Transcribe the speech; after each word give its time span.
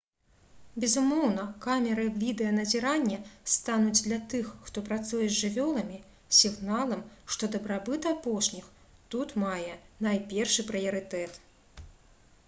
«безумоўна 0.83 1.41
камеры 1.65 2.05
відэаназірання 2.23 3.19
стануць 3.57 4.03
для 4.07 4.17
тых 4.35 4.47
хто 4.69 4.83
працуе 4.87 5.21
з 5.27 5.37
жывёламі 5.41 5.99
сігналам 6.39 7.05
што 7.37 7.51
дабрабыт 7.59 8.09
апошніх 8.15 8.73
тут 9.17 9.37
мае 9.47 9.77
найпершы 10.09 10.69
прыярытэт» 10.75 11.41